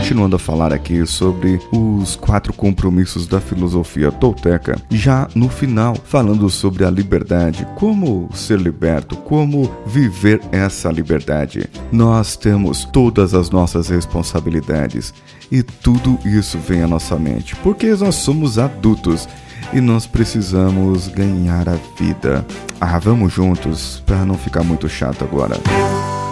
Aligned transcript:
continuando 0.00 0.36
a 0.36 0.38
falar 0.38 0.72
aqui 0.72 1.04
sobre 1.04 1.60
os 1.70 2.16
quatro 2.16 2.54
compromissos 2.54 3.26
da 3.26 3.38
filosofia 3.38 4.10
tolteca, 4.10 4.80
já 4.88 5.28
no 5.34 5.46
final, 5.46 5.94
falando 5.94 6.48
sobre 6.48 6.86
a 6.86 6.90
liberdade, 6.90 7.68
como 7.76 8.26
ser 8.32 8.58
liberto, 8.58 9.14
como 9.14 9.70
viver 9.84 10.40
essa 10.50 10.90
liberdade. 10.90 11.68
Nós 11.92 12.34
temos 12.34 12.82
todas 12.86 13.34
as 13.34 13.50
nossas 13.50 13.90
responsabilidades 13.90 15.12
e 15.52 15.62
tudo 15.62 16.18
isso 16.24 16.58
vem 16.58 16.82
à 16.82 16.88
nossa 16.88 17.16
mente, 17.16 17.54
porque 17.56 17.94
nós 17.94 18.14
somos 18.14 18.58
adultos 18.58 19.28
e 19.70 19.82
nós 19.82 20.06
precisamos 20.06 21.08
ganhar 21.08 21.68
a 21.68 21.76
vida. 21.98 22.46
Ah, 22.80 22.98
vamos 22.98 23.34
juntos 23.34 24.02
para 24.06 24.24
não 24.24 24.38
ficar 24.38 24.64
muito 24.64 24.88
chato 24.88 25.22
agora. 25.24 25.56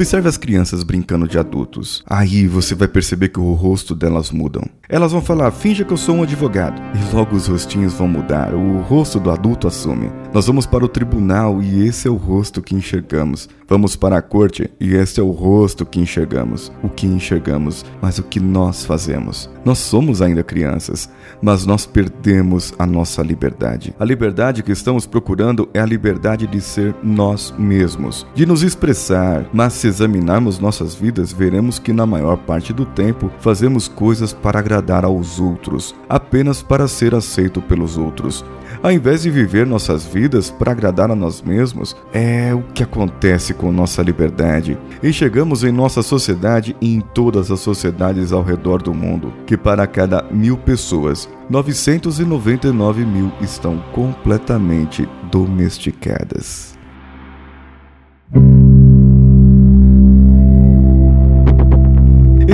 Observe 0.00 0.30
as 0.30 0.38
crianças 0.38 0.82
brincando 0.82 1.28
de 1.28 1.38
adultos. 1.38 2.02
Aí 2.06 2.46
você 2.46 2.74
vai 2.74 2.88
perceber 2.88 3.28
que 3.28 3.38
o 3.38 3.52
rosto 3.52 3.94
delas 3.94 4.30
mudam. 4.30 4.64
Elas 4.88 5.12
vão 5.12 5.20
falar: 5.20 5.50
"Finja 5.50 5.84
que 5.84 5.92
eu 5.92 5.96
sou 5.98 6.14
um 6.14 6.22
advogado". 6.22 6.80
E 6.94 7.14
logo 7.14 7.36
os 7.36 7.48
rostinhos 7.48 7.92
vão 7.92 8.08
mudar. 8.08 8.54
O 8.54 8.80
rosto 8.80 9.20
do 9.20 9.30
adulto 9.30 9.68
assume. 9.68 10.10
Nós 10.32 10.46
vamos 10.46 10.64
para 10.64 10.86
o 10.86 10.88
tribunal 10.88 11.62
e 11.62 11.86
esse 11.86 12.08
é 12.08 12.10
o 12.10 12.16
rosto 12.16 12.62
que 12.62 12.74
enxergamos. 12.74 13.46
Vamos 13.68 13.94
para 13.94 14.16
a 14.16 14.22
corte 14.22 14.70
e 14.80 14.94
este 14.94 15.20
é 15.20 15.22
o 15.22 15.30
rosto 15.30 15.84
que 15.84 16.00
enxergamos. 16.00 16.72
O 16.82 16.88
que 16.88 17.06
enxergamos, 17.06 17.84
mas 18.00 18.18
o 18.18 18.22
que 18.22 18.40
nós 18.40 18.84
fazemos. 18.84 19.50
Nós 19.64 19.78
somos 19.78 20.22
ainda 20.22 20.42
crianças, 20.42 21.10
mas 21.42 21.66
nós 21.66 21.84
perdemos 21.84 22.72
a 22.78 22.86
nossa 22.86 23.22
liberdade. 23.22 23.94
A 24.00 24.04
liberdade 24.04 24.62
que 24.62 24.72
estamos 24.72 25.06
procurando 25.06 25.68
é 25.74 25.78
a 25.78 25.86
liberdade 25.86 26.46
de 26.46 26.60
ser 26.60 26.96
nós 27.02 27.54
mesmos, 27.58 28.26
de 28.34 28.46
nos 28.46 28.62
expressar. 28.62 29.48
Mas 29.52 29.74
se 29.74 29.89
examinarmos 29.90 30.58
nossas 30.58 30.94
vidas, 30.94 31.32
veremos 31.32 31.78
que 31.78 31.92
na 31.92 32.06
maior 32.06 32.36
parte 32.38 32.72
do 32.72 32.86
tempo 32.86 33.30
fazemos 33.40 33.88
coisas 33.88 34.32
para 34.32 34.58
agradar 34.58 35.04
aos 35.04 35.38
outros, 35.38 35.94
apenas 36.08 36.62
para 36.62 36.88
ser 36.88 37.14
aceito 37.14 37.60
pelos 37.60 37.98
outros. 37.98 38.44
Ao 38.82 38.90
invés 38.90 39.22
de 39.22 39.30
viver 39.30 39.66
nossas 39.66 40.06
vidas 40.06 40.50
para 40.50 40.72
agradar 40.72 41.10
a 41.10 41.14
nós 41.14 41.42
mesmos, 41.42 41.94
é 42.12 42.54
o 42.54 42.62
que 42.72 42.82
acontece 42.82 43.52
com 43.52 43.70
nossa 43.70 44.02
liberdade. 44.02 44.78
E 45.02 45.12
chegamos 45.12 45.62
em 45.64 45.72
nossa 45.72 46.02
sociedade 46.02 46.74
e 46.80 46.94
em 46.94 47.00
todas 47.00 47.50
as 47.50 47.60
sociedades 47.60 48.32
ao 48.32 48.42
redor 48.42 48.80
do 48.80 48.94
mundo, 48.94 49.32
que 49.46 49.56
para 49.56 49.86
cada 49.86 50.22
mil 50.30 50.56
pessoas, 50.56 51.28
999 51.50 53.04
mil 53.04 53.30
estão 53.42 53.78
completamente 53.92 55.06
domesticadas. 55.30 56.78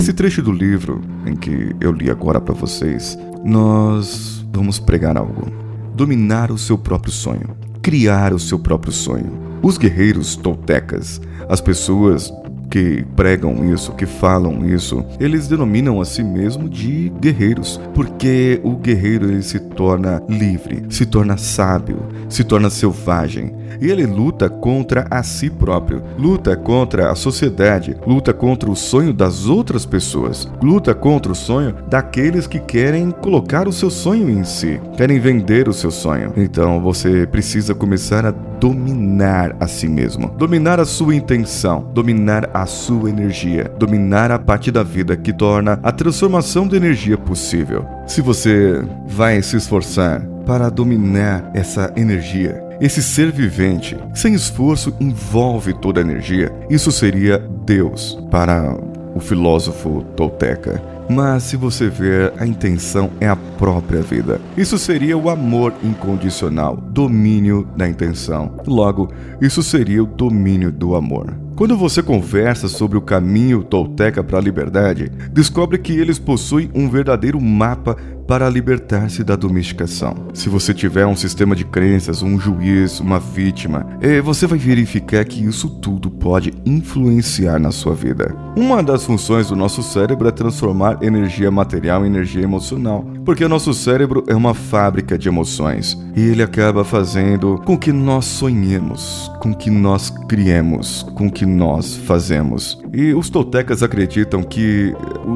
Esse 0.07 0.15
trecho 0.15 0.41
do 0.41 0.53
livro 0.53 1.01
em 1.27 1.35
que 1.35 1.75
eu 1.81 1.91
li 1.91 2.09
agora 2.09 2.41
para 2.41 2.55
vocês, 2.55 3.19
nós 3.45 4.47
vamos 4.53 4.79
pregar 4.79 5.17
algo 5.17 5.51
dominar 5.97 6.53
o 6.53 6.57
seu 6.57 6.79
próprio 6.79 7.13
sonho, 7.13 7.57
criar 7.83 8.33
o 8.33 8.39
seu 8.39 8.57
próprio 8.57 8.93
sonho. 8.93 9.37
Os 9.61 9.77
guerreiros 9.77 10.37
toltecas, 10.37 11.21
as 11.49 11.61
pessoas 11.61 12.33
que 12.71 13.05
pregam 13.17 13.73
isso, 13.73 13.91
que 13.95 14.07
falam 14.07 14.65
isso, 14.65 15.05
eles 15.19 15.49
denominam 15.49 16.01
a 16.01 16.05
si 16.05 16.23
mesmo 16.23 16.69
de 16.69 17.13
guerreiros, 17.21 17.81
porque 17.93 18.61
o 18.63 18.77
guerreiro 18.77 19.29
ele 19.29 19.43
se 19.43 19.59
torna 19.59 20.23
livre, 20.29 20.85
se 20.89 21.05
torna 21.05 21.37
sábio, 21.37 21.99
se 22.29 22.45
torna 22.45 22.71
selvagem. 22.71 23.53
E 23.81 23.91
ele 23.91 24.07
luta 24.07 24.49
contra 24.49 25.07
a 25.11 25.23
si 25.23 25.51
próprio, 25.51 26.03
luta 26.19 26.57
contra 26.57 27.11
a 27.11 27.15
sociedade, 27.15 27.97
luta 28.07 28.33
contra 28.33 28.71
o 28.71 28.77
sonho 28.77 29.13
das 29.13 29.47
outras 29.47 29.85
pessoas, 29.85 30.49
luta 30.63 30.95
contra 30.95 31.33
o 31.33 31.35
sonho 31.35 31.75
daqueles 31.89 32.47
que 32.47 32.59
querem 32.59 33.11
colocar 33.11 33.69
o 33.69 33.73
seu 33.73 33.91
sonho 33.91 34.29
em 34.31 34.45
si, 34.45 34.81
querem 34.97 35.19
vender 35.19 35.69
o 35.69 35.73
seu 35.73 35.91
sonho. 35.91 36.33
Então 36.37 36.81
você 36.81 37.27
precisa 37.27 37.75
começar 37.75 38.25
a 38.25 38.31
dominar 38.31 39.57
a 39.61 39.67
si 39.67 39.89
mesmo, 39.89 40.29
dominar 40.39 40.81
a 40.81 40.85
sua 40.85 41.15
intenção, 41.15 41.91
dominar 41.93 42.51
a 42.55 42.67
sua 42.67 43.11
energia, 43.11 43.71
dominar 43.79 44.31
a 44.31 44.39
parte 44.39 44.71
da 44.71 44.83
vida 44.83 45.17
que 45.17 45.33
torna 45.33 45.79
a 45.83 45.93
transformação 45.93 46.67
de 46.67 46.77
energia 46.77 47.19
possível. 47.19 47.85
Se 48.07 48.21
você 48.21 48.83
vai 49.07 49.43
se 49.43 49.57
esforçar 49.57 50.23
para 50.47 50.71
dominar 50.71 51.51
essa 51.55 51.93
energia, 51.97 52.66
esse 52.81 53.03
ser 53.03 53.33
vivente, 53.33 53.97
sem 54.15 54.35
esforço, 54.35 54.95
envolve 55.01 55.73
toda 55.75 56.01
a 56.01 56.05
energia. 56.05 56.53
Isso 56.69 56.93
seria 56.93 57.39
Deus 57.39 58.19
para 58.31 58.77
o 59.15 59.21
filósofo 59.21 60.05
tolteca. 60.15 60.83
Mas 61.09 61.45
se 61.45 61.57
você 61.57 61.89
ver, 61.89 62.33
a 62.37 62.47
intenção 62.47 63.11
é 63.21 63.29
a 63.29 63.37
própria 63.37 64.03
vida. 64.03 64.41
Isso 64.57 64.77
seria 64.77 65.17
o 65.17 65.31
amor 65.31 65.73
incondicional, 65.83 66.77
domínio 66.77 67.67
da 67.77 67.89
intenção. 67.89 68.57
Logo, 68.67 69.13
isso 69.41 69.63
seria 69.63 70.03
o 70.03 70.07
domínio 70.07 70.73
do 70.73 70.97
amor. 70.97 71.33
Quando 71.55 71.75
você 71.77 72.03
conversa 72.03 72.69
sobre 72.69 72.99
o 72.99 73.01
caminho 73.01 73.63
tolteca 73.63 74.23
para 74.23 74.37
a 74.37 74.43
liberdade, 74.43 75.11
descobre 75.33 75.79
que 75.79 75.93
eles 75.99 76.19
possuem 76.19 76.71
um 76.75 76.91
verdadeiro 76.91 77.41
mapa 77.41 77.97
para 78.27 78.49
libertar-se 78.49 79.23
da 79.23 79.37
domesticação. 79.37 80.15
Se 80.35 80.49
você 80.49 80.75
tiver 80.75 81.07
um 81.07 81.17
sistema 81.17 81.55
de 81.55 81.65
crenças, 81.65 82.23
um 82.23 82.39
juiz, 82.39 83.01
uma 83.01 83.21
vítima, 83.21 83.87
eh, 84.01 84.21
você 84.21 84.47
vai 84.47 84.59
verificar 84.59 85.25
que 85.25 85.45
isso 85.45 85.69
tudo 85.69 86.11
pode 86.11 86.53
influenciar 86.65 87.59
na 87.59 87.71
sua 87.71 87.95
vida. 87.95 88.35
Uma 88.57 88.83
das 88.83 89.05
funções 89.05 89.49
do 89.49 89.57
nosso 89.57 89.83
cérebro 89.83 90.29
é 90.29 90.33
transformar 90.33 90.99
energia 91.03 91.51
material 91.51 92.05
em 92.05 92.09
energia 92.09 92.43
emocional, 92.43 93.05
porque 93.25 93.45
o 93.45 93.49
nosso 93.49 93.73
cérebro 93.73 94.25
é 94.27 94.35
uma 94.35 94.55
fábrica 94.55 95.17
de 95.17 95.29
emoções 95.29 95.97
e 96.17 96.21
ele 96.23 96.43
acaba 96.43 96.85
fazendo 96.85 97.61
com 97.65 97.77
que 97.77 97.93
nós 97.93 98.25
sonhemos, 98.25 99.31
com 99.41 99.55
que 99.55 99.71
nós 99.71 100.11
criemos, 100.29 101.05
com 101.15 101.31
que 101.31 101.47
nós 101.47 101.97
fazemos. 101.97 102.79
E 102.93 103.13
os 103.15 103.29
toltecas 103.29 103.83
acreditam 103.83 104.43
que 104.43 104.95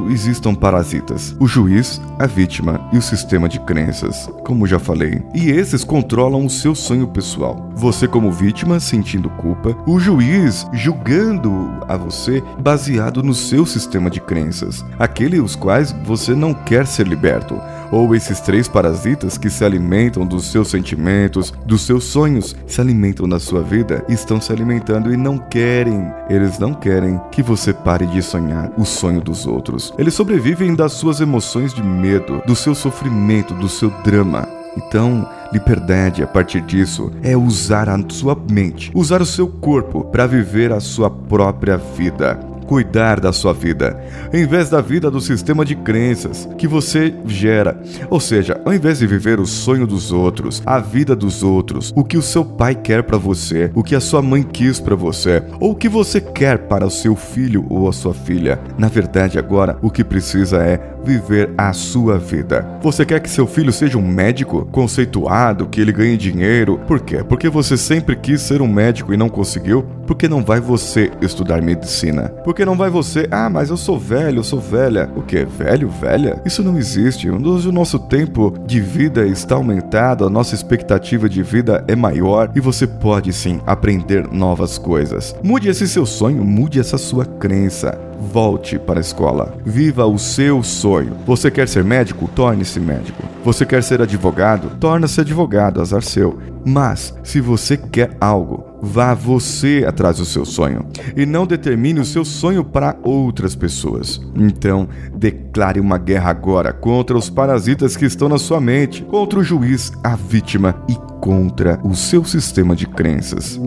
existam 0.08 0.54
parasitas: 0.54 1.36
o 1.38 1.46
juiz, 1.46 2.00
a 2.18 2.26
vítima 2.26 2.79
e 2.92 2.98
o 2.98 3.02
sistema 3.02 3.48
de 3.48 3.60
crenças, 3.60 4.28
como 4.44 4.66
já 4.66 4.78
falei. 4.78 5.22
E 5.34 5.50
esses 5.50 5.84
controlam 5.84 6.44
o 6.44 6.50
seu 6.50 6.74
sonho 6.74 7.06
pessoal. 7.06 7.70
Você, 7.74 8.06
como 8.06 8.32
vítima, 8.32 8.80
sentindo 8.80 9.30
culpa, 9.30 9.76
o 9.86 9.98
juiz 9.98 10.66
julgando 10.72 11.70
a 11.88 11.96
você 11.96 12.42
baseado 12.58 13.22
no 13.22 13.34
seu 13.34 13.64
sistema 13.64 14.10
de 14.10 14.20
crenças, 14.20 14.84
aquele 14.98 15.40
os 15.40 15.56
quais 15.56 15.94
você 16.04 16.34
não 16.34 16.52
quer 16.52 16.86
ser 16.86 17.06
liberto 17.06 17.60
ou 17.90 18.14
esses 18.14 18.40
três 18.40 18.68
parasitas 18.68 19.36
que 19.36 19.50
se 19.50 19.64
alimentam 19.64 20.26
dos 20.26 20.50
seus 20.50 20.68
sentimentos, 20.68 21.52
dos 21.66 21.82
seus 21.82 22.04
sonhos, 22.04 22.56
se 22.66 22.80
alimentam 22.80 23.28
da 23.28 23.38
sua 23.38 23.62
vida, 23.62 24.04
estão 24.08 24.40
se 24.40 24.52
alimentando 24.52 25.12
e 25.12 25.16
não 25.16 25.38
querem, 25.38 26.06
eles 26.28 26.58
não 26.58 26.72
querem 26.72 27.20
que 27.30 27.42
você 27.42 27.72
pare 27.72 28.06
de 28.06 28.22
sonhar 28.22 28.70
o 28.76 28.84
sonho 28.84 29.20
dos 29.20 29.46
outros. 29.46 29.92
Eles 29.98 30.14
sobrevivem 30.14 30.74
das 30.74 30.92
suas 30.92 31.20
emoções 31.20 31.74
de 31.74 31.82
medo, 31.82 32.42
do 32.46 32.54
seu 32.70 32.74
sofrimento, 32.74 33.54
do 33.54 33.68
seu 33.68 33.90
drama. 34.04 34.48
Então, 34.76 35.28
liberdade 35.52 36.22
a 36.22 36.26
partir 36.26 36.60
disso 36.60 37.10
é 37.22 37.36
usar 37.36 37.88
a 37.88 37.98
sua 38.08 38.38
mente, 38.50 38.92
usar 38.94 39.20
o 39.20 39.26
seu 39.26 39.48
corpo 39.48 40.04
para 40.04 40.26
viver 40.26 40.72
a 40.72 40.78
sua 40.78 41.10
própria 41.10 41.76
vida 41.76 42.49
cuidar 42.70 43.18
da 43.18 43.32
sua 43.32 43.52
vida, 43.52 44.00
em 44.32 44.46
vez 44.46 44.70
da 44.70 44.80
vida 44.80 45.10
do 45.10 45.20
sistema 45.20 45.64
de 45.64 45.74
crenças 45.74 46.48
que 46.56 46.68
você 46.68 47.12
gera. 47.26 47.76
Ou 48.08 48.20
seja, 48.20 48.60
ao 48.64 48.72
invés 48.72 49.00
de 49.00 49.08
viver 49.08 49.40
o 49.40 49.44
sonho 49.44 49.88
dos 49.88 50.12
outros, 50.12 50.62
a 50.64 50.78
vida 50.78 51.16
dos 51.16 51.42
outros, 51.42 51.92
o 51.96 52.04
que 52.04 52.16
o 52.16 52.22
seu 52.22 52.44
pai 52.44 52.76
quer 52.76 53.02
para 53.02 53.18
você, 53.18 53.72
o 53.74 53.82
que 53.82 53.96
a 53.96 54.00
sua 54.00 54.22
mãe 54.22 54.44
quis 54.44 54.78
para 54.78 54.94
você, 54.94 55.42
ou 55.58 55.72
o 55.72 55.74
que 55.74 55.88
você 55.88 56.20
quer 56.20 56.58
para 56.68 56.86
o 56.86 56.90
seu 56.92 57.16
filho 57.16 57.66
ou 57.68 57.88
a 57.88 57.92
sua 57.92 58.14
filha, 58.14 58.60
na 58.78 58.86
verdade 58.86 59.36
agora 59.36 59.76
o 59.82 59.90
que 59.90 60.04
precisa 60.04 60.58
é 60.58 60.80
viver 61.04 61.50
a 61.56 61.72
sua 61.72 62.18
vida. 62.18 62.78
Você 62.82 63.04
quer 63.04 63.20
que 63.20 63.30
seu 63.30 63.46
filho 63.46 63.72
seja 63.72 63.98
um 63.98 64.06
médico 64.06 64.66
conceituado, 64.66 65.66
que 65.66 65.80
ele 65.80 65.92
ganhe 65.92 66.16
dinheiro? 66.16 66.78
Por 66.86 67.00
quê? 67.00 67.24
Porque 67.26 67.48
você 67.48 67.76
sempre 67.76 68.16
quis 68.16 68.40
ser 68.40 68.62
um 68.62 68.68
médico 68.68 69.12
e 69.12 69.16
não 69.16 69.28
conseguiu? 69.28 69.82
Por 70.06 70.16
que 70.16 70.28
não 70.28 70.44
vai 70.44 70.60
você 70.60 71.10
estudar 71.20 71.62
medicina? 71.62 72.28
Porque 72.44 72.59
porque 72.60 72.66
não 72.66 72.76
vai 72.76 72.90
você? 72.90 73.26
Ah, 73.30 73.48
mas 73.48 73.70
eu 73.70 73.76
sou 73.78 73.98
velho, 73.98 74.40
eu 74.40 74.44
sou 74.44 74.60
velha. 74.60 75.10
O 75.16 75.22
que? 75.22 75.46
Velho, 75.46 75.88
velha? 75.88 76.42
Isso 76.44 76.62
não 76.62 76.76
existe. 76.76 77.30
Hoje 77.30 77.66
o 77.66 77.72
nosso 77.72 77.98
tempo 77.98 78.52
de 78.66 78.82
vida 78.82 79.26
está 79.26 79.54
aumentado, 79.54 80.26
a 80.26 80.28
nossa 80.28 80.54
expectativa 80.54 81.26
de 81.26 81.42
vida 81.42 81.82
é 81.88 81.96
maior 81.96 82.52
e 82.54 82.60
você 82.60 82.86
pode 82.86 83.32
sim 83.32 83.62
aprender 83.66 84.30
novas 84.30 84.76
coisas. 84.76 85.34
Mude 85.42 85.70
esse 85.70 85.88
seu 85.88 86.04
sonho, 86.04 86.44
mude 86.44 86.78
essa 86.78 86.98
sua 86.98 87.24
crença 87.24 88.09
volte 88.20 88.78
para 88.78 88.98
a 88.98 89.02
escola. 89.02 89.56
Viva 89.64 90.06
o 90.06 90.18
seu 90.18 90.62
sonho. 90.62 91.16
Você 91.26 91.50
quer 91.50 91.66
ser 91.66 91.82
médico? 91.82 92.28
Torne-se 92.34 92.78
médico. 92.78 93.22
Você 93.44 93.64
quer 93.64 93.82
ser 93.82 94.02
advogado? 94.02 94.76
Torna-se 94.78 95.20
advogado, 95.20 95.80
azar 95.80 96.02
seu. 96.02 96.38
Mas, 96.64 97.14
se 97.24 97.40
você 97.40 97.76
quer 97.76 98.16
algo, 98.20 98.66
vá 98.82 99.14
você 99.14 99.84
atrás 99.86 100.18
do 100.18 100.26
seu 100.26 100.44
sonho 100.44 100.86
e 101.16 101.24
não 101.24 101.46
determine 101.46 102.00
o 102.00 102.04
seu 102.04 102.24
sonho 102.24 102.62
para 102.62 102.96
outras 103.02 103.54
pessoas. 103.54 104.20
Então, 104.36 104.86
declare 105.14 105.80
uma 105.80 105.96
guerra 105.96 106.30
agora 106.30 106.72
contra 106.72 107.16
os 107.16 107.30
parasitas 107.30 107.96
que 107.96 108.04
estão 108.04 108.28
na 108.28 108.38
sua 108.38 108.60
mente, 108.60 109.02
contra 109.04 109.38
o 109.38 109.44
juiz, 109.44 109.90
a 110.04 110.14
vítima 110.14 110.74
e 110.88 110.94
contra 111.20 111.80
o 111.82 111.94
seu 111.94 112.24
sistema 112.24 112.76
de 112.76 112.86
crenças. 112.86 113.58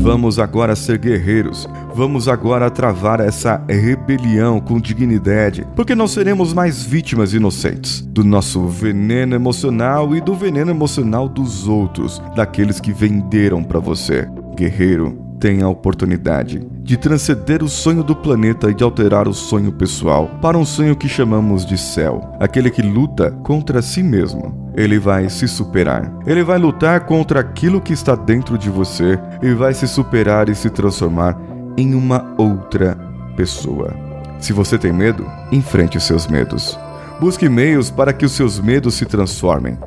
Vamos 0.00 0.38
agora 0.38 0.74
ser 0.74 0.98
guerreiros. 0.98 1.68
Vamos 1.94 2.26
agora 2.26 2.70
travar 2.70 3.20
essa 3.20 3.62
rebelião 3.68 4.58
com 4.58 4.80
dignidade, 4.80 5.66
porque 5.76 5.94
não 5.94 6.08
seremos 6.08 6.54
mais 6.54 6.82
vítimas 6.82 7.34
inocentes 7.34 8.00
do 8.00 8.24
nosso 8.24 8.66
veneno 8.66 9.34
emocional 9.34 10.16
e 10.16 10.20
do 10.20 10.34
veneno 10.34 10.70
emocional 10.70 11.28
dos 11.28 11.68
outros, 11.68 12.20
daqueles 12.34 12.80
que 12.80 12.94
venderam 12.94 13.62
para 13.62 13.78
você. 13.78 14.26
Guerreiro, 14.56 15.29
tem 15.40 15.62
a 15.62 15.68
oportunidade 15.68 16.60
de 16.82 16.98
transcender 16.98 17.62
o 17.62 17.68
sonho 17.68 18.04
do 18.04 18.14
planeta 18.14 18.70
e 18.70 18.74
de 18.74 18.84
alterar 18.84 19.26
o 19.26 19.32
sonho 19.32 19.72
pessoal 19.72 20.28
para 20.42 20.58
um 20.58 20.66
sonho 20.66 20.94
que 20.94 21.08
chamamos 21.08 21.64
de 21.64 21.78
céu, 21.78 22.36
aquele 22.38 22.70
que 22.70 22.82
luta 22.82 23.30
contra 23.42 23.80
si 23.80 24.02
mesmo. 24.02 24.70
Ele 24.76 24.98
vai 24.98 25.28
se 25.30 25.48
superar. 25.48 26.12
Ele 26.26 26.44
vai 26.44 26.58
lutar 26.58 27.06
contra 27.06 27.40
aquilo 27.40 27.80
que 27.80 27.92
está 27.92 28.14
dentro 28.14 28.58
de 28.58 28.68
você 28.68 29.18
e 29.42 29.52
vai 29.54 29.72
se 29.72 29.88
superar 29.88 30.48
e 30.48 30.54
se 30.54 30.68
transformar 30.68 31.40
em 31.76 31.94
uma 31.94 32.34
outra 32.36 32.96
pessoa. 33.34 33.94
Se 34.38 34.52
você 34.52 34.78
tem 34.78 34.92
medo, 34.92 35.26
enfrente 35.50 35.96
os 35.96 36.04
seus 36.04 36.26
medos. 36.26 36.78
Busque 37.18 37.48
meios 37.48 37.90
para 37.90 38.12
que 38.12 38.24
os 38.24 38.32
seus 38.32 38.60
medos 38.60 38.94
se 38.94 39.06
transformem, 39.06 39.78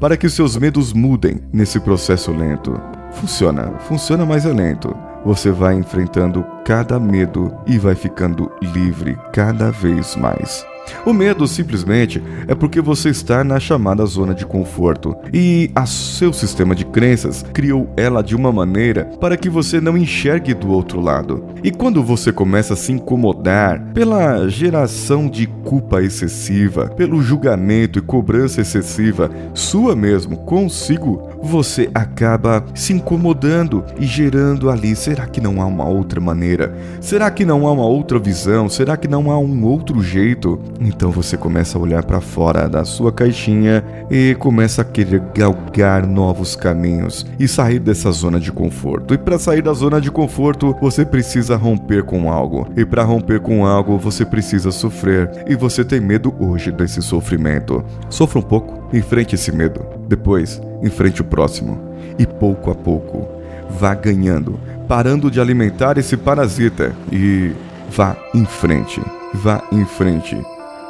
para 0.00 0.16
que 0.16 0.26
os 0.26 0.34
seus 0.34 0.56
medos 0.56 0.92
mudem 0.92 1.40
nesse 1.52 1.78
processo 1.80 2.30
lento. 2.32 2.78
Funciona, 3.14 3.72
funciona, 3.80 4.26
mas 4.26 4.44
é 4.46 4.52
lento. 4.52 4.96
Você 5.24 5.50
vai 5.50 5.74
enfrentando 5.74 6.44
cada 6.64 6.98
medo 6.98 7.56
e 7.66 7.78
vai 7.78 7.94
ficando 7.94 8.50
livre 8.60 9.16
cada 9.32 9.70
vez 9.70 10.16
mais. 10.16 10.71
O 11.04 11.12
medo 11.12 11.46
simplesmente 11.48 12.22
é 12.46 12.54
porque 12.54 12.80
você 12.80 13.08
está 13.08 13.42
na 13.42 13.58
chamada 13.58 14.04
zona 14.06 14.34
de 14.34 14.46
conforto 14.46 15.16
e 15.32 15.70
a 15.74 15.84
seu 15.84 16.32
sistema 16.32 16.74
de 16.74 16.84
crenças 16.84 17.44
criou 17.52 17.92
ela 17.96 18.22
de 18.22 18.36
uma 18.36 18.52
maneira 18.52 19.06
para 19.20 19.36
que 19.36 19.50
você 19.50 19.80
não 19.80 19.96
enxergue 19.96 20.54
do 20.54 20.70
outro 20.70 21.00
lado. 21.00 21.44
E 21.64 21.70
quando 21.70 22.02
você 22.02 22.32
começa 22.32 22.74
a 22.74 22.76
se 22.76 22.92
incomodar 22.92 23.80
pela 23.92 24.48
geração 24.48 25.28
de 25.28 25.46
culpa 25.46 26.02
excessiva, 26.02 26.88
pelo 26.88 27.22
julgamento 27.22 27.98
e 27.98 28.02
cobrança 28.02 28.60
excessiva 28.60 29.30
sua 29.54 29.96
mesmo 29.96 30.36
consigo, 30.38 31.28
você 31.42 31.90
acaba 31.94 32.64
se 32.74 32.92
incomodando 32.92 33.84
e 33.98 34.06
gerando 34.06 34.70
ali: 34.70 34.94
será 34.94 35.26
que 35.26 35.40
não 35.40 35.60
há 35.60 35.66
uma 35.66 35.84
outra 35.84 36.20
maneira? 36.20 36.74
Será 37.00 37.30
que 37.30 37.44
não 37.44 37.66
há 37.66 37.72
uma 37.72 37.86
outra 37.86 38.18
visão? 38.18 38.68
Será 38.68 38.96
que 38.96 39.08
não 39.08 39.30
há 39.30 39.38
um 39.38 39.64
outro 39.64 40.02
jeito? 40.02 40.60
Então 40.84 41.10
você 41.10 41.36
começa 41.36 41.78
a 41.78 41.80
olhar 41.80 42.04
para 42.04 42.20
fora 42.20 42.68
da 42.68 42.84
sua 42.84 43.12
caixinha 43.12 43.84
e 44.10 44.34
começa 44.34 44.82
a 44.82 44.84
querer 44.84 45.22
galgar 45.34 46.06
novos 46.06 46.56
caminhos 46.56 47.24
e 47.38 47.46
sair 47.46 47.78
dessa 47.78 48.10
zona 48.10 48.40
de 48.40 48.50
conforto. 48.50 49.14
E 49.14 49.18
para 49.18 49.38
sair 49.38 49.62
da 49.62 49.72
zona 49.72 50.00
de 50.00 50.10
conforto, 50.10 50.76
você 50.80 51.04
precisa 51.04 51.56
romper 51.56 52.02
com 52.02 52.30
algo. 52.30 52.66
E 52.76 52.84
para 52.84 53.04
romper 53.04 53.40
com 53.40 53.64
algo, 53.64 53.96
você 53.96 54.24
precisa 54.24 54.72
sofrer. 54.72 55.30
E 55.46 55.54
você 55.54 55.84
tem 55.84 56.00
medo 56.00 56.34
hoje 56.38 56.72
desse 56.72 57.00
sofrimento. 57.00 57.84
Sofra 58.10 58.40
um 58.40 58.42
pouco, 58.42 58.94
enfrente 58.96 59.36
esse 59.36 59.52
medo. 59.52 59.84
Depois, 60.08 60.60
enfrente 60.82 61.20
o 61.20 61.24
próximo. 61.24 61.80
E 62.18 62.26
pouco 62.26 62.70
a 62.70 62.74
pouco, 62.74 63.26
vá 63.70 63.94
ganhando, 63.94 64.58
parando 64.86 65.30
de 65.30 65.40
alimentar 65.40 65.96
esse 65.96 66.16
parasita 66.16 66.92
e 67.10 67.52
vá 67.90 68.16
em 68.34 68.44
frente. 68.44 69.00
Vá 69.34 69.62
em 69.72 69.86
frente, 69.86 70.36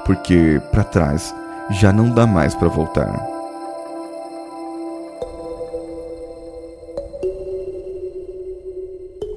porque 0.04 0.60
para 0.70 0.84
trás 0.84 1.34
já 1.70 1.92
não 1.92 2.10
dá 2.10 2.26
mais 2.26 2.54
para 2.54 2.68
voltar. 2.68 3.32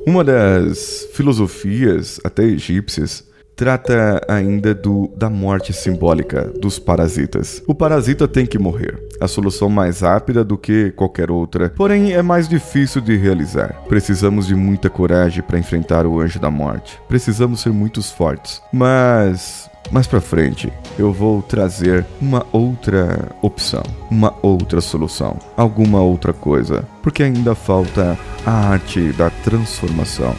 Uma 0.06 0.23
das 0.23 1.07
filosofias, 1.13 2.19
até 2.23 2.44
egípcias, 2.44 3.23
trata 3.56 4.21
ainda 4.27 4.75
do, 4.75 5.12
da 5.15 5.29
morte 5.29 5.73
simbólica 5.73 6.51
dos 6.59 6.77
parasitas. 6.77 7.63
O 7.65 7.73
parasita 7.73 8.27
tem 8.27 8.45
que 8.45 8.59
morrer. 8.59 9.01
A 9.19 9.27
solução 9.27 9.69
mais 9.69 10.01
rápida 10.01 10.44
do 10.44 10.57
que 10.57 10.91
qualquer 10.91 11.31
outra, 11.31 11.69
porém 11.69 12.13
é 12.13 12.21
mais 12.21 12.47
difícil 12.47 13.01
de 13.01 13.15
realizar. 13.15 13.81
Precisamos 13.88 14.45
de 14.45 14.56
muita 14.56 14.89
coragem 14.89 15.41
para 15.41 15.57
enfrentar 15.57 16.06
o 16.06 16.19
anjo 16.19 16.39
da 16.39 16.51
morte. 16.51 17.00
Precisamos 17.07 17.62
ser 17.62 17.71
muito 17.71 18.03
fortes. 18.03 18.62
Mas 18.71 19.69
mais 19.91 20.07
para 20.07 20.21
frente, 20.21 20.71
eu 20.97 21.11
vou 21.11 21.41
trazer 21.41 22.05
uma 22.21 22.45
outra 22.51 23.31
opção, 23.41 23.83
uma 24.09 24.33
outra 24.41 24.81
solução, 24.81 25.37
alguma 25.55 26.01
outra 26.01 26.33
coisa, 26.33 26.87
porque 27.01 27.23
ainda 27.23 27.55
falta 27.55 28.17
a 28.45 28.51
arte 28.51 29.11
da 29.13 29.29
transformação. 29.29 30.35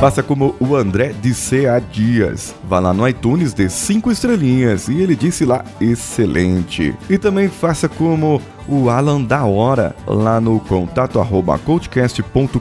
Faça 0.00 0.22
como 0.22 0.54
o 0.60 0.76
André 0.76 1.14
disse 1.18 1.66
há 1.66 1.78
dias. 1.78 2.54
Vá 2.68 2.78
lá 2.78 2.92
no 2.92 3.08
iTunes 3.08 3.54
de 3.54 3.70
5 3.70 4.10
estrelinhas 4.10 4.88
e 4.88 5.00
ele 5.00 5.16
disse 5.16 5.46
lá 5.46 5.64
excelente. 5.80 6.94
E 7.08 7.16
também 7.16 7.48
faça 7.48 7.88
como 7.88 8.42
o 8.68 8.90
Alan 8.90 9.22
da 9.22 9.44
Hora 9.44 9.94
lá 10.06 10.40
no 10.40 10.60
contato 10.60 11.20
arroba 11.20 11.58
coachcast.com.br. 11.58 12.58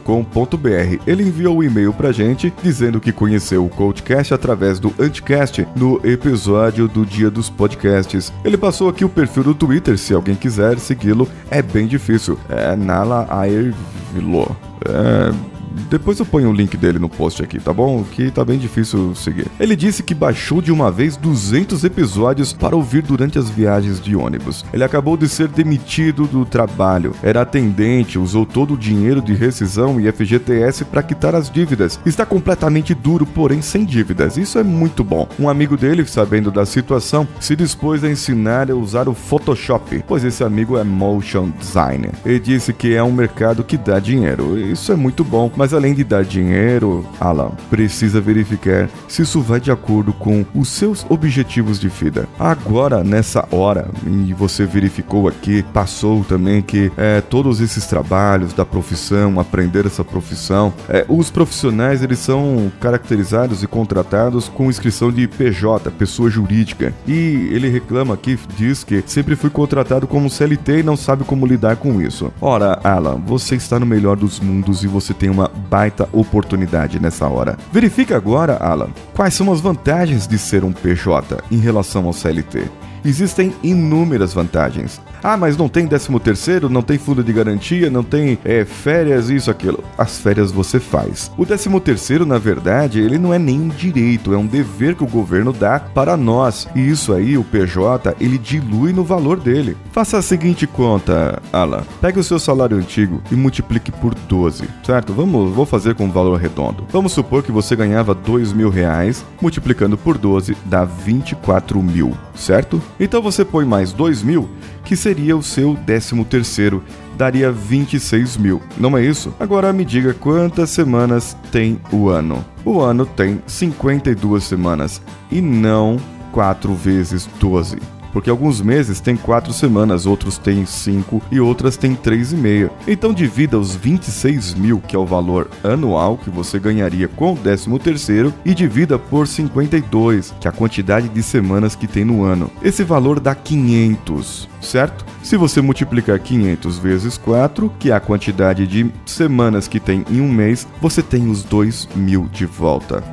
Ele 1.06 1.24
enviou 1.24 1.58
um 1.58 1.64
e-mail 1.64 1.92
pra 1.92 2.12
gente 2.12 2.54
dizendo 2.62 3.02
que 3.02 3.12
conheceu 3.12 3.66
o 3.66 3.70
Coachcast 3.70 4.34
através 4.34 4.80
do 4.80 4.94
Anticast 5.00 5.68
no 5.76 6.00
episódio 6.06 6.88
do 6.88 7.06
Dia 7.06 7.30
dos 7.30 7.50
Podcasts. 7.50 8.32
Ele 8.46 8.58
passou 8.58 8.88
aqui 8.88 9.04
o 9.04 9.10
perfil 9.10 9.44
do 9.44 9.56
Twitter, 9.56 9.98
se 9.98 10.14
alguém 10.14 10.36
quiser 10.36 10.80
segui-lo, 10.80 11.28
é 11.50 11.62
bem 11.62 11.88
difícil. 11.88 12.38
É 12.48 12.76
Nala 12.76 13.28
Airvilo. 13.30 14.56
É 14.86 15.53
depois 15.90 16.20
eu 16.20 16.26
ponho 16.26 16.50
o 16.50 16.54
link 16.54 16.78
dele 16.78 17.00
no 17.00 17.10
post 17.10 17.42
aqui, 17.44 17.60
tá 17.60 17.74
bom? 17.74 18.04
Que 18.04 18.32
tá 18.32 18.44
bem 18.44 18.58
difícil 18.58 19.16
seguir. 19.16 19.48
Ele 19.60 19.76
disse 19.76 20.04
que 20.04 20.14
baixou 20.14 20.62
de 20.62 20.72
uma 20.72 20.92
vez 20.92 21.16
200 21.18 21.84
episódios 21.84 22.54
para 22.54 22.76
ouvir 22.76 23.04
durante 23.04 23.40
as 23.40 23.50
viagens 23.50 24.00
de 24.00 24.16
ônibus. 24.16 24.66
Ele 24.74 24.84
acabou 24.84 25.18
de 25.18 25.28
ser 25.28 25.48
demitido 25.48 26.28
do 26.28 26.46
trabalho. 26.46 27.14
Era 27.22 27.42
atendente, 27.42 28.20
usou 28.20 28.46
todo 28.46 28.74
o 28.74 28.78
dinheiro 28.78 29.22
de 29.22 29.34
rescisão 29.34 30.00
e 30.00 30.12
FGTS 30.12 30.86
para 30.86 31.04
quitar 31.04 31.36
as 31.36 31.50
dívidas. 31.50 32.00
Está 32.06 32.26
completamente 32.26 32.94
duro, 32.94 33.26
porém 33.26 33.62
sem 33.62 33.86
dívidas. 33.86 34.38
Isso 34.38 34.60
é 34.60 34.64
muito 34.64 35.04
bom. 35.04 35.28
Um 35.40 35.50
amigo 35.50 35.78
dele, 35.78 36.06
sabendo 36.06 36.52
da 36.52 36.66
situação, 36.66 37.28
se 37.40 37.56
dispôs 37.56 38.04
a 38.04 38.10
ensinar 38.10 38.70
a 38.70 38.76
usar 38.76 39.08
o 39.08 39.14
Photoshop, 39.14 40.04
pois 40.08 40.24
esse 40.24 40.44
amigo 40.44 40.78
é 40.78 40.84
motion 40.84 41.50
designer. 41.60 42.12
Ele 42.26 42.40
disse 42.40 42.74
que 42.74 42.94
é 42.94 43.04
um 43.04 43.12
mercado 43.12 43.64
que 43.64 43.78
dá 43.78 44.00
dinheiro. 44.00 44.60
Isso 44.60 44.92
é 44.92 44.96
muito 44.96 45.24
bom, 45.24 45.52
mas 45.56 45.63
mas 45.64 45.74
além 45.74 45.94
de 45.94 46.04
dar 46.04 46.26
dinheiro, 46.26 47.06
Alan, 47.22 47.52
precisa 47.70 48.20
verificar 48.20 48.90
se 49.08 49.22
isso 49.22 49.40
vai 49.40 49.62
de 49.62 49.72
acordo 49.72 50.12
com 50.12 50.46
os 50.54 50.68
seus 50.68 51.06
objetivos 51.08 51.80
de 51.80 51.88
vida. 51.88 52.28
Agora, 52.38 53.02
nessa 53.02 53.48
hora, 53.50 53.90
e 54.06 54.34
você 54.34 54.66
verificou 54.66 55.26
aqui, 55.26 55.64
passou 55.72 56.22
também 56.26 56.62
que 56.62 56.92
é, 56.98 57.22
todos 57.22 57.62
esses 57.62 57.86
trabalhos 57.86 58.52
da 58.52 58.66
profissão, 58.66 59.40
aprender 59.40 59.86
essa 59.86 60.04
profissão, 60.04 60.74
é, 60.90 61.06
os 61.08 61.32
profissionais 61.32 62.04
eles 62.04 62.20
são 62.20 62.70
caracterizados 62.82 63.64
e 63.64 63.68
contratados 63.68 64.50
com 64.50 64.70
inscrição 64.70 65.14
de 65.14 65.30
PJ, 65.30 65.90
pessoa 65.92 66.30
jurídica. 66.30 66.94
E 67.08 67.48
ele 67.54 67.70
reclama 67.70 68.16
aqui, 68.16 68.38
diz 68.58 68.84
que 68.84 69.02
sempre 69.06 69.38
foi 69.38 69.50
contratado 69.50 70.08
como 70.08 70.30
CLT 70.30 70.80
e 70.80 70.84
não 70.84 70.98
sabe 70.98 71.24
como 71.24 71.48
lidar 71.48 71.78
com 71.78 72.02
isso. 72.02 72.34
Ora, 72.42 72.82
Alan, 72.84 73.16
você 73.26 73.56
está 73.56 73.80
no 73.80 73.86
melhor 73.86 74.18
dos 74.18 74.42
mundos 74.42 74.84
e 74.84 74.88
você 74.88 75.14
tem 75.14 75.30
uma 75.30 75.53
baita 75.70 76.08
oportunidade 76.12 77.00
nessa 77.00 77.28
hora. 77.28 77.58
Verifique 77.72 78.14
agora, 78.14 78.58
Alan, 78.58 78.90
quais 79.14 79.34
são 79.34 79.52
as 79.52 79.62
vantagens 79.62 80.28
de 80.28 80.38
ser 80.38 80.64
um 80.64 80.72
PJ 80.72 81.44
em 81.52 81.58
relação 81.58 82.06
ao 82.06 82.14
CLT. 82.14 82.70
Existem 83.06 83.54
inúmeras 83.62 84.34
vantagens. 84.34 85.02
Ah, 85.24 85.38
mas 85.38 85.56
não 85.56 85.70
tem 85.70 85.88
13 85.88 86.20
terceiro, 86.20 86.70
não 86.70 86.82
tem 86.82 86.98
fundo 86.98 87.24
de 87.24 87.32
garantia, 87.32 87.90
não 87.90 88.04
tem 88.04 88.38
é, 88.44 88.66
férias, 88.66 89.30
isso, 89.30 89.50
aquilo. 89.50 89.84
As 89.98 90.20
férias 90.20 90.52
você 90.52 90.80
faz. 90.80 91.32
O 91.38 91.46
13 91.46 91.80
terceiro, 91.80 92.26
na 92.26 92.38
verdade, 92.38 93.00
ele 93.00 93.18
não 93.18 93.34
é 93.34 93.40
nem 93.40 93.60
um 93.60 93.70
direito, 93.70 94.34
é 94.34 94.38
um 94.38 94.46
dever 94.46 94.96
que 94.96 95.04
o 95.04 95.08
governo 95.08 95.54
dá 95.54 95.80
para 95.80 96.18
nós. 96.18 96.68
E 96.76 96.90
isso 96.90 97.14
aí, 97.14 97.38
o 97.38 97.44
PJ, 97.44 98.16
ele 98.20 98.38
dilui 98.38 98.92
no 98.92 99.04
valor 99.04 99.40
dele. 99.40 99.78
Faça 99.92 100.18
a 100.18 100.22
seguinte 100.22 100.68
conta, 100.68 101.42
Alan. 101.52 101.84
Pegue 102.02 102.20
o 102.20 102.24
seu 102.24 102.38
salário 102.40 102.78
antigo 102.78 103.22
e 103.32 103.36
multiplique 103.36 103.92
por 103.92 104.14
12, 104.14 104.64
certo? 104.84 105.14
Vamos, 105.14 105.54
vou 105.54 105.66
fazer 105.66 105.96
com 105.96 106.06
um 106.06 106.12
valor 106.12 106.40
redondo. 106.40 106.86
Vamos 106.92 107.14
supor 107.14 107.44
que 107.44 107.52
você 107.52 107.76
ganhava 107.76 108.14
2 108.14 108.52
mil 108.52 108.70
reais, 108.70 109.24
multiplicando 109.42 109.98
por 109.98 110.18
12 110.18 110.56
dá 110.66 110.84
24 110.84 111.82
mil, 111.82 112.14
certo? 112.36 112.82
Então 113.00 113.22
você 113.22 113.44
põe 113.44 113.66
mais 113.66 113.92
2 113.92 114.24
mil 114.24 114.50
que 114.84 114.96
seria 114.96 115.36
o 115.36 115.44
seu 115.44 115.78
13 115.86 116.24
terceiro, 116.26 116.84
daria 117.18 117.52
26 117.52 118.38
mil, 118.38 118.62
não 118.78 118.98
é 118.98 119.04
isso? 119.04 119.34
Agora 119.40 119.72
me 119.72 119.86
diga 119.86 120.14
quantas 120.14 120.70
semanas 120.70 121.36
tem 121.52 121.80
o 121.92 122.10
ano. 122.10 122.44
O 122.66 122.82
ano 122.82 123.06
tem 123.06 123.42
52 123.48 124.44
semanas 124.44 125.02
e 125.32 125.42
não 125.42 125.98
4 126.32 126.74
vezes 126.74 127.30
12 127.40 127.78
porque 128.14 128.30
alguns 128.30 128.62
meses 128.62 129.02
têm 129.02 129.18
quatro 129.18 129.52
semanas, 129.52 130.06
outros 130.06 130.38
têm 130.38 130.66
cinco 130.66 131.22
e 131.32 131.40
outras 131.40 131.76
têm 131.76 131.96
três 131.96 132.32
e 132.32 132.36
meia. 132.36 132.72
Então 132.88 133.12
divida 133.14 133.60
os 133.60 133.76
26 133.76 134.54
mil, 134.54 134.80
que 134.80 134.96
é 134.96 135.00
o 135.00 135.06
valor 135.06 135.50
anual 135.64 136.16
que 136.18 136.30
você 136.30 136.60
ganharia 136.60 137.08
com 137.08 137.34
o 137.34 137.38
13 137.38 137.80
terceiro, 137.80 138.34
e 138.46 138.54
divida 138.54 139.00
por 139.00 139.28
52, 139.28 140.34
que 140.40 140.48
é 140.48 140.50
a 140.50 140.54
quantidade 140.54 141.10
de 141.10 141.24
semanas 141.24 141.76
que 141.76 141.88
tem 141.88 142.06
no 142.06 142.24
ano. 142.24 142.52
Esse 142.62 142.84
valor 142.84 143.20
dá 143.20 143.34
500, 143.34 144.48
certo? 144.62 145.06
Se 145.24 145.36
você 145.38 145.62
multiplicar 145.62 146.20
500 146.20 146.78
vezes 146.78 147.18
4, 147.18 147.72
que 147.80 147.90
é 147.92 147.94
a 147.96 148.00
quantidade 148.00 148.68
de 148.68 148.92
semanas 149.06 149.68
que 149.68 149.80
tem 149.80 150.06
em 150.10 150.22
um 150.22 150.32
mês, 150.32 150.68
você 150.82 151.02
tem 151.02 151.30
os 151.30 151.44
2 151.44 151.90
mil 151.96 152.28
de 152.32 152.46
volta. 152.46 153.04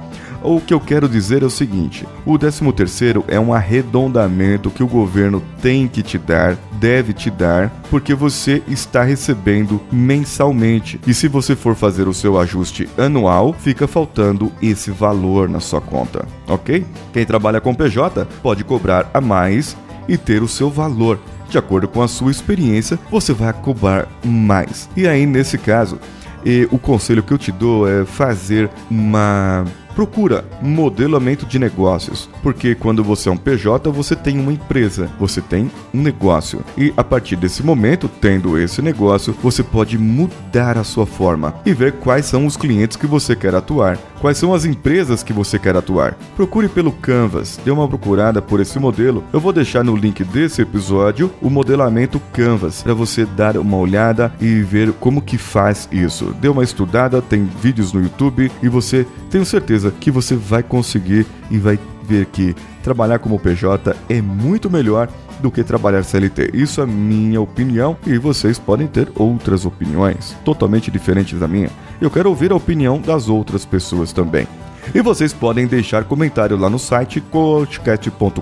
O 0.43 0.61
que 0.61 0.73
eu 0.73 0.81
quero 0.81 1.09
dizer 1.09 1.43
é 1.43 1.47
o 1.47 1.51
seguinte: 1.51 2.07
o 2.25 2.39
13º 2.39 3.25
é 3.29 3.39
um 3.39 3.53
arredondamento 3.53 4.71
que 4.71 4.83
o 4.83 4.87
governo 4.87 5.43
tem 5.61 5.87
que 5.87 6.03
te 6.03 6.17
dar, 6.19 6.57
deve 6.73 7.13
te 7.13 7.31
dar, 7.31 7.71
porque 7.91 8.15
você 8.15 8.63
está 8.67 9.03
recebendo 9.03 9.81
mensalmente. 9.93 11.01
E 11.07 11.13
se 11.13 11.29
você 11.29 11.55
for 11.55 11.75
fazer 11.75 12.09
o 12.09 12.15
seu 12.15 12.39
ajuste 12.39 12.89
anual, 12.97 13.53
fica 13.53 13.87
faltando 13.87 14.51
esse 14.63 14.91
valor 14.91 15.49
na 15.49 15.61
sua 15.61 15.81
conta, 15.81 16.27
ok? 16.49 16.85
Quem 17.13 17.27
trabalha 17.27 17.61
com 17.61 17.75
PJ 17.75 18.27
pode 18.43 18.65
cobrar 18.65 19.11
a 19.13 19.21
mais 19.21 19.77
e 20.09 20.17
ter 20.17 20.43
o 20.43 20.49
seu 20.49 20.71
valor. 20.71 21.19
De 21.49 21.59
acordo 21.59 21.89
com 21.89 22.01
a 22.01 22.09
sua 22.09 22.31
experiência, 22.31 22.99
você 23.11 23.33
vai 23.33 23.53
cobrar 23.53 24.07
mais. 24.25 24.89
E 24.97 25.07
aí, 25.07 25.27
nesse 25.27 25.59
caso, 25.59 25.99
e 26.45 26.67
o 26.71 26.79
conselho 26.79 27.23
que 27.23 27.33
eu 27.33 27.39
te 27.39 27.53
dou 27.53 27.89
é 27.89 28.05
fazer 28.05 28.71
uma 28.91 29.65
procura 30.01 30.47
modelamento 30.63 31.45
de 31.45 31.59
negócios, 31.59 32.27
porque 32.43 32.75
quando 32.75 33.05
você 33.05 33.29
é 33.29 33.33
um 33.33 33.37
PJ, 33.37 33.91
você 33.91 34.17
tem 34.17 34.39
uma 34.39 34.51
empresa, 34.51 35.11
você 35.19 35.43
tem 35.43 35.71
um 35.93 36.01
negócio. 36.01 36.65
E 36.75 36.91
a 36.97 37.05
partir 37.05 37.37
desse 37.37 37.63
momento, 37.63 38.09
tendo 38.09 38.59
esse 38.59 38.81
negócio, 38.81 39.37
você 39.43 39.63
pode 39.63 39.99
mudar 39.99 40.79
a 40.79 40.85
sua 40.85 41.05
forma 41.05 41.55
e 41.67 41.75
ver 41.75 41.93
quais 41.93 42.25
são 42.25 42.47
os 42.47 42.57
clientes 42.57 42.97
que 42.97 43.07
você 43.07 43.37
quer 43.37 43.55
atuar, 43.55 43.99
quais 44.23 44.39
são 44.39 44.55
as 44.55 44.65
empresas 44.65 45.23
que 45.23 45.35
você 45.35 45.59
quer 45.59 45.77
atuar. 45.77 46.17
Procure 46.35 46.71
pelo 46.71 46.93
Canvas, 46.93 47.61
dê 47.63 47.71
uma 47.71 47.87
procurada 47.87 48.41
por 48.41 48.59
esse 48.59 48.79
modelo. 48.79 49.23
Eu 49.35 49.41
vou 49.41 49.53
deixar 49.53 49.85
no 49.85 49.95
link 49.95 50.25
desse 50.25 50.63
episódio 50.63 51.31
o 51.43 51.51
modelamento 51.51 52.19
Canvas 52.33 52.83
para 52.83 52.95
você 52.95 53.27
dar 53.27 53.59
uma 53.59 53.77
olhada 53.77 54.33
e 54.41 54.63
ver 54.63 54.93
como 54.95 55.21
que 55.21 55.37
faz 55.37 55.87
isso. 55.93 56.35
Dê 56.41 56.49
uma 56.49 56.65
estudada, 56.65 57.21
tem 57.21 57.45
vídeos 57.45 57.93
no 57.93 58.01
YouTube 58.01 58.51
e 58.63 58.69
você 58.69 59.07
tenho 59.29 59.45
certeza 59.45 59.90
certeza 59.91 59.93
que 59.99 60.11
você 60.11 60.35
vai 60.35 60.63
conseguir 60.63 61.27
e 61.51 61.59
vai 61.59 61.79
ver 62.05 62.27
que 62.27 62.55
trabalhar 62.83 63.19
como 63.19 63.39
PJ 63.39 63.95
é 64.09 64.23
muito 64.23 64.71
melhor 64.71 65.09
do 65.41 65.51
que 65.51 65.65
trabalhar 65.65 66.03
CLT. 66.03 66.51
Isso 66.55 66.81
é 66.81 66.87
minha 66.87 67.41
opinião 67.41 67.97
e 68.07 68.19
vocês 68.19 68.59
podem 68.59 68.87
ter 68.87 69.11
outras 69.17 69.65
opiniões 69.65 70.37
totalmente 70.45 70.91
diferentes 70.91 71.39
da 71.39 71.49
minha. 71.49 71.71
Eu 72.01 72.11
quero 72.11 72.29
ouvir 72.29 72.53
a 72.53 72.57
opinião 72.57 73.01
das 73.01 73.29
outras 73.29 73.65
pessoas 73.65 74.13
também. 74.13 74.47
E 74.95 75.01
vocês 75.01 75.33
podem 75.33 75.67
deixar 75.67 76.05
comentário 76.05 76.57
lá 76.57 76.69
no 76.69 76.79
site 76.79 77.21
coachcast.com.br 77.21 78.41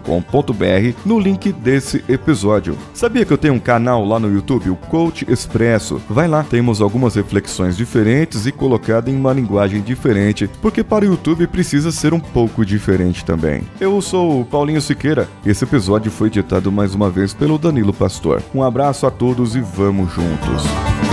no 1.04 1.18
link 1.18 1.52
desse 1.52 2.04
episódio. 2.08 2.76
Sabia 2.94 3.24
que 3.24 3.32
eu 3.32 3.38
tenho 3.38 3.54
um 3.54 3.60
canal 3.60 4.04
lá 4.04 4.18
no 4.18 4.32
YouTube, 4.32 4.70
o 4.70 4.76
Coach 4.76 5.26
Expresso? 5.28 6.00
Vai 6.08 6.28
lá, 6.28 6.42
temos 6.42 6.80
algumas 6.80 7.14
reflexões 7.14 7.76
diferentes 7.76 8.46
e 8.46 8.52
colocado 8.52 9.08
em 9.08 9.16
uma 9.16 9.32
linguagem 9.32 9.82
diferente, 9.82 10.48
porque 10.60 10.82
para 10.82 11.04
o 11.04 11.08
YouTube 11.08 11.46
precisa 11.46 11.92
ser 11.92 12.14
um 12.14 12.20
pouco 12.20 12.64
diferente 12.64 13.24
também. 13.24 13.62
Eu 13.80 14.00
sou 14.00 14.40
o 14.40 14.44
Paulinho 14.44 14.80
Siqueira 14.80 15.28
esse 15.44 15.64
episódio 15.64 16.10
foi 16.10 16.28
editado 16.28 16.70
mais 16.70 16.94
uma 16.94 17.10
vez 17.10 17.32
pelo 17.32 17.58
Danilo 17.58 17.92
Pastor. 17.92 18.42
Um 18.54 18.62
abraço 18.62 19.06
a 19.06 19.10
todos 19.10 19.56
e 19.56 19.60
vamos 19.60 20.12
juntos. 20.12 21.07